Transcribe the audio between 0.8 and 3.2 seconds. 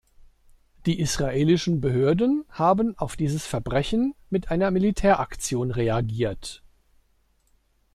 Die israelischen Behörden haben auf